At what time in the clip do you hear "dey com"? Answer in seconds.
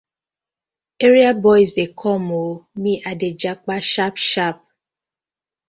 1.77-2.23